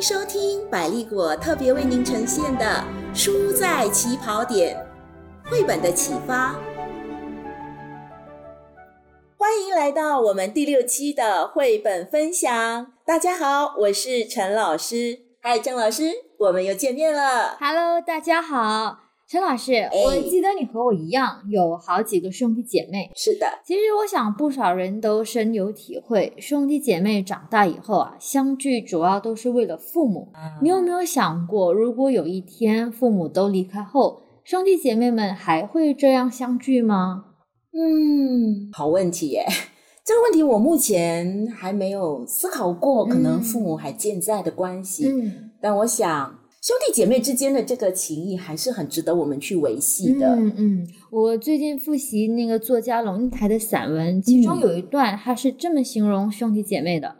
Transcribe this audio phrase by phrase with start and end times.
[0.00, 2.82] 收听百丽果特别为您呈现的
[3.14, 4.82] 《书在起跑点》
[5.50, 6.54] 绘本的启发。
[9.36, 12.94] 欢迎来到我们第六期的绘本分享。
[13.04, 15.18] 大家好，我是陈老师。
[15.42, 17.58] 嗨，郑老师，我们又见面了。
[17.60, 19.00] Hello，大家好，
[19.30, 23.08] 陈老师，我记得你和我一样有好几个兄弟姐妹。
[23.14, 30.32] 是的，其实我想不少人都深有体会，兄弟姐妹长大以后啊，相聚主要都是为了父母。
[30.60, 37.26] 你有没有想过，如果有一天父母都离开后，兄弟姐妹们还会这样相聚吗？
[37.72, 39.46] 嗯，好问题耶。
[40.04, 45.06] 这个问题我目前还没有思考过，可能父母还健在的关系。
[45.06, 50.36] 嗯但我想，兄弟姐妹之间的这个情谊还是很值得我们去维系的。
[50.36, 57.16] 嗯嗯，我最近复习那个作家龙应台的散文，其中有一段他是这么形容兄弟姐妹的：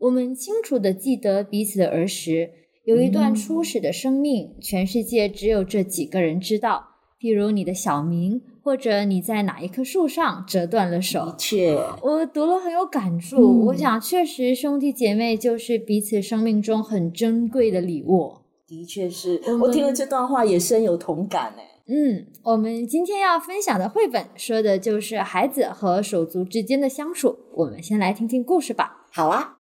[0.00, 2.50] 我们清楚的记得彼此的儿时，
[2.84, 6.88] 有一段初始的生命，全世界只有这几个人知道。
[7.18, 11.36] 譬如你的小名，或者你在哪一棵树上折断了手的。
[11.38, 13.36] 确，我读了很有感触。
[13.38, 18.43] 嗯我想，确实兄弟姐妹就是彼此生命中很珍贵的礼物。
[18.74, 21.62] 的确是我听了这段话也深有同感呢。
[21.86, 27.38] 嗯，我们今天要分享的绘本说的就是孩子和手足之间的相处。
[27.52, 29.06] 我们先来听听故事吧。
[29.12, 29.58] 好啊，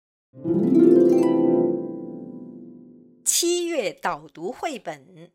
[3.23, 5.31] 七月导读绘本，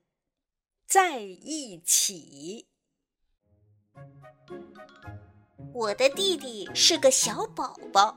[0.85, 2.67] 在一起。
[5.73, 8.17] 我的弟弟是个小宝宝，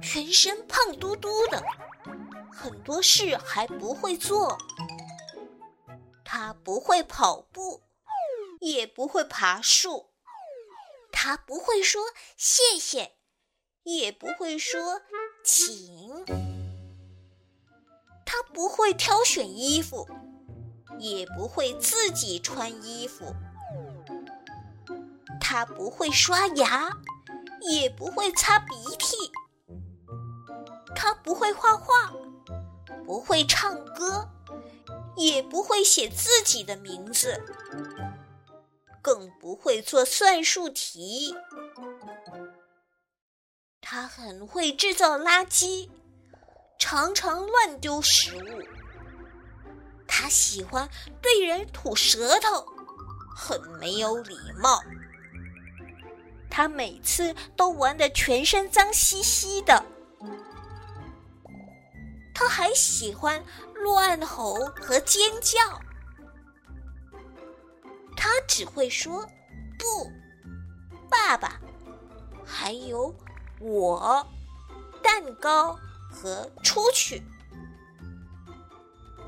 [0.00, 1.62] 全身胖嘟嘟的，
[2.52, 4.58] 很多事还不会做。
[6.24, 7.82] 他不会跑步，
[8.60, 10.10] 也不会爬树，
[11.10, 12.02] 他不会说
[12.36, 13.16] 谢谢，
[13.82, 15.02] 也不会说
[15.44, 16.24] 请。
[18.24, 20.08] 他不会挑选衣服，
[20.98, 23.34] 也不会自己穿衣服。
[25.40, 26.90] 他不会刷牙，
[27.62, 29.16] 也不会擦鼻涕。
[30.94, 32.12] 他不会画画，
[33.10, 34.28] 不会唱歌，
[35.16, 37.42] 也不会写自己的名字，
[39.02, 41.34] 更不会做算术题。
[43.80, 45.90] 他很会制造垃圾，
[46.78, 48.62] 常常乱丢食物。
[50.06, 50.88] 他喜欢
[51.20, 52.64] 对人吐舌头，
[53.34, 54.80] 很没有礼貌。
[56.48, 59.84] 他每次都玩得全身脏兮兮的。
[62.40, 65.58] 他还喜欢乱吼和尖叫。
[68.16, 69.28] 他只会说
[69.78, 70.10] “不，
[71.10, 71.60] 爸爸”，
[72.42, 73.14] 还有
[73.60, 74.26] “我”、
[75.04, 75.78] 蛋糕
[76.10, 77.22] 和出去。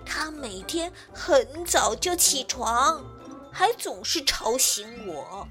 [0.07, 3.05] 他每天很早就起床，
[3.53, 5.47] 还总是吵醒我。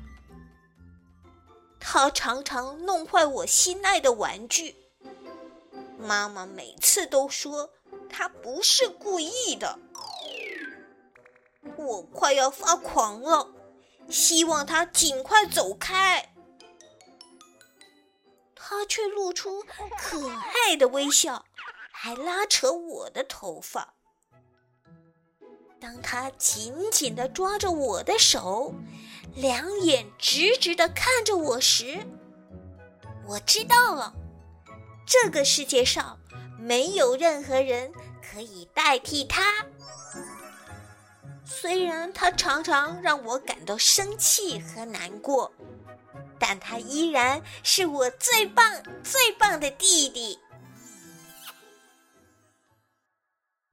[1.79, 4.75] 他常常弄坏我心爱的玩具，
[6.01, 7.69] 妈妈每次都说
[8.09, 9.79] 他不是故意的。
[11.77, 13.47] 我快要发狂了，
[14.09, 16.33] 希望他尽快走开。
[18.55, 19.63] 他却露出
[19.97, 21.45] 可爱的微笑，
[21.91, 23.93] 还拉扯我的头发。
[25.79, 28.73] 当他紧紧地抓着我的手，
[29.35, 31.99] 两眼直直地看着我时，
[33.27, 34.13] 我知道了，
[35.05, 36.19] 这个世界上
[36.57, 37.91] 没有任何人
[38.21, 39.65] 可以代替他。
[41.45, 45.51] 虽然他常常让我感到生气和难过，
[46.39, 50.39] 但他依然是我最棒、最棒的弟弟。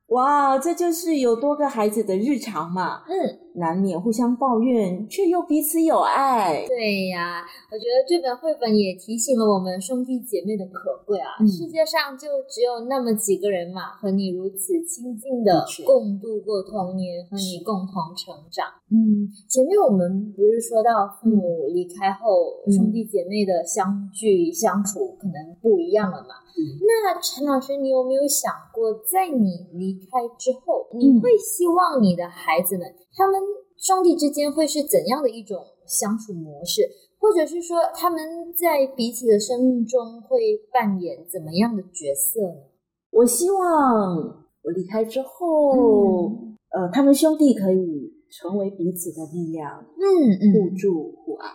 [0.09, 3.03] 哇，这就是有多个孩子的日常嘛。
[3.09, 3.13] 嗯，
[3.61, 6.65] 难免互相抱怨，却又彼此有爱。
[6.67, 11.37] 对呀，我觉得这本绘本也提醒了我们兄弟姐妹的可贵啊。
[11.41, 18.65] 嗯世界上就只有那么几个人嘛，和你如此亲近的共度过童年，和你共同成长。
[18.91, 26.49] 嗯，前面我们不是说到父母离开后，嗯兄弟姐妹的相聚相处可能不一样了嘛？
[26.57, 33.41] 嗯那陈老师，你有没有想过，在你离开之后，嗯你会希望你的孩子们，他们
[33.77, 36.83] 兄弟之间会是怎样的一种相处模式？
[37.21, 38.19] 或者是说，他们
[38.55, 42.63] 在彼此的生命中会扮演怎么样的角色呢？
[43.11, 44.17] 我希望
[44.63, 46.31] 我离开之后，
[46.71, 51.49] 呃，他们兄弟可以成为彼此的力量，嗯互助互爱。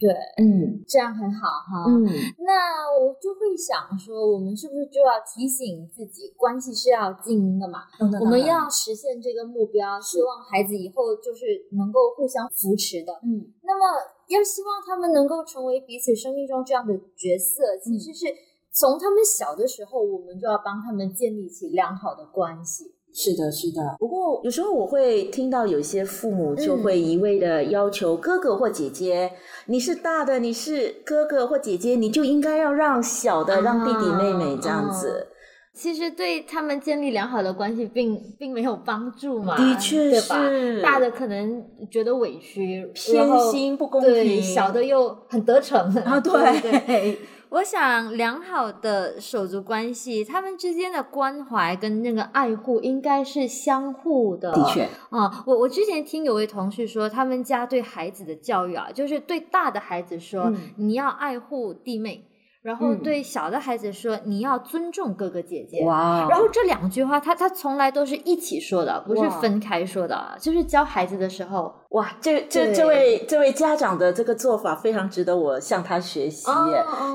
[0.00, 0.08] 对，
[0.40, 1.84] 嗯这样很好哈。
[1.86, 2.08] 嗯，
[2.40, 7.80] 那我就会想说，我们是不是就要提醒自己，关系是要经营的嘛？
[8.18, 11.44] 我们要实现这个目标，希望孩子以后就是
[11.76, 13.12] 能够互相扶持的。
[13.22, 13.84] 嗯那么，
[14.28, 18.26] 要希望他们能够成为彼此生命中这样的角色，其实是
[18.72, 22.94] 从他们小的时候，我们就要帮他们建立起良好的关系。
[23.12, 23.96] 是的，是的。
[23.98, 29.32] 不过有时候我会听到有些父母就会一味的要求哥哥或姐姐，
[29.66, 35.26] 你是大的，你是哥哥或姐姐，你就应该要让小的，让弟弟妹妹这样子。
[35.72, 40.48] 其实对他们建立良好的关系并并没有帮助嘛，的确对吧？
[40.48, 47.18] 是大的可能觉得委屈、偏心不公对平小的又很得逞啊，对 对对。
[47.50, 54.52] 我想，良好的手足关系，他们之间的关怀跟那个爱护应该是相互的。
[54.52, 62.24] 的确，啊、我我之前听有位同事说，他们家对孩子的教育啊，就是对大的孩子说，嗯你要爱护弟妹，
[62.62, 65.84] 然后嗯对小的孩子说，你要尊重哥哥姐姐。
[65.84, 70.36] 哇哦然后这两句话，他他从来都是一起说的，不是分开说的。
[70.38, 76.46] 就是教孩子的时候，哇，这这这位这位家长的这个做法非常值得我向他学习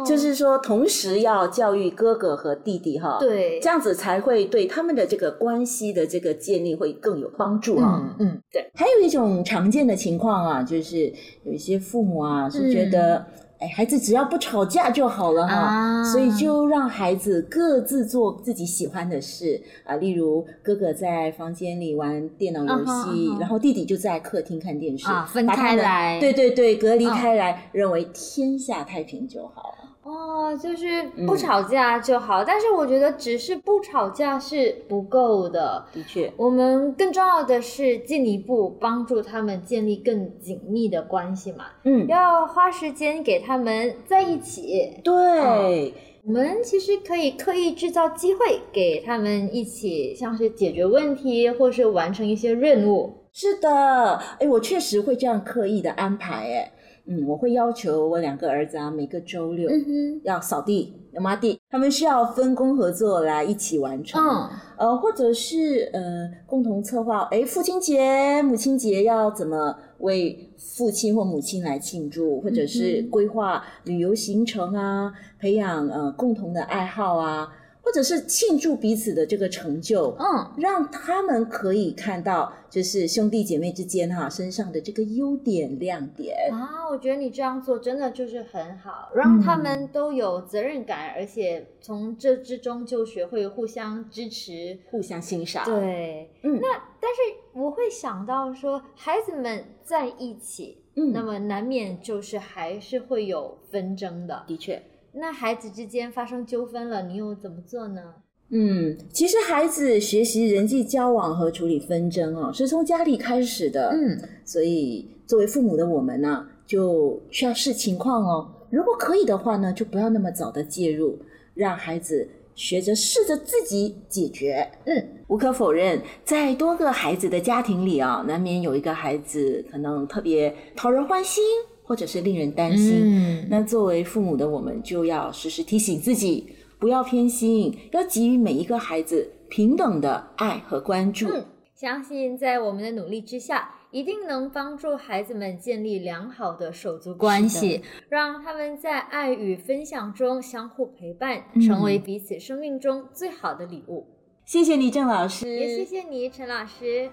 [0.05, 8.15] 就是说，同时要教育哥哥和弟弟哈，，对这样子才会对他们的这个关系的这个建立会更有帮助啊。
[8.19, 11.13] 嗯嗯，对，还有一种常见的情况啊，就是
[11.43, 13.25] 有一些父母啊是觉得，
[13.59, 16.03] 哎，孩子只要不吵架就好了哈，啊。
[16.03, 19.61] 所以就让孩子各自做自己喜欢的事。
[19.85, 26.19] 啊，例如哥哥在房间里玩电脑游戏，然后弟弟就在客厅看电视啊分开来。
[26.19, 27.13] 对对对，隔离嗯。
[27.15, 29.84] 开来，认为天下太平就好了。
[30.05, 30.85] 哦，就是
[31.15, 32.43] 嗯不吵架就好。
[32.43, 35.83] 但是我觉得只是不吵架是不够的。
[35.91, 44.91] 的确，我们更重要的是进一步帮助他们建立更紧密的关系嘛，嗯，要花时间给他们在一起。
[45.03, 45.91] 对，
[46.23, 53.25] 我们其实可以刻意制造机会给他们一起，像是解决问题，或是完成一些任务。
[53.33, 56.71] 是的，哎，我确实会这样刻意的安排，哎，
[57.07, 64.19] 嗯，我会要求我两个儿子啊，每个周六嗯要扫地、要抹地，他们需要分工合作来一起完成。
[64.21, 77.47] 嗯，呃，或者是呃，共同策划，哎，父亲节、母亲节要怎么为父亲或母亲来庆祝，或者是规划旅游行程啊，培养呃共同的爱好啊，
[77.85, 86.35] 或者是庆祝彼此的这个成就，嗯，让他们可以看到，就是兄弟姐妹之间哈、身上的这个优点亮点。
[86.51, 94.79] 啊，我觉得你这样做真的就是很好，让他嗯们都有责任感，而且从这之中就学会互相支持。
[94.89, 96.67] 互相欣赏，，对，嗯，那
[96.99, 97.19] 但是
[97.53, 104.43] 我会想到说，孩子们在一起，嗯那么难免就是还是会有纷争的。
[104.47, 104.81] 的确，
[105.17, 108.01] 那孩子之间发生纠纷了，你又怎么做呢？
[108.49, 118.47] 嗯，其实孩子学习人际交往和处理纷争哦，是从家里开始的，嗯，所以作为父母的我们呢、就需要视情况哦。
[118.69, 121.17] 如果可以的话呢，就不要那么早的介入，
[121.55, 124.69] 让孩子学着试着自己解决。
[124.85, 131.43] 嗯，无可否认，在多个孩子的家庭里啊，难免有一个孩子可能特别讨人欢心，
[131.85, 133.01] 或者是令人担心。
[133.03, 141.27] 嗯那作为父母的我们，就要时时提醒自己，不要偏心，要给予每一个孩子平等的爱和关注。
[141.29, 141.45] 嗯
[141.75, 154.07] 相信在我们的努力之下，一定能帮助孩子们建立良好的手足关系，让他们在爱与分享中相互陪伴，嗯成为彼此生命中最好的礼物。
[154.45, 157.09] 谢谢你，郑老师，也谢谢你，陈老师。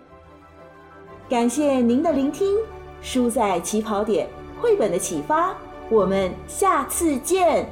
[1.29, 2.57] 感谢您的聆听。
[3.01, 4.29] 书在起跑点，
[4.63, 5.53] 绘本的启发，
[5.91, 7.69] 我们下次见。